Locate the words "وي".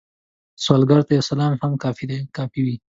2.65-2.75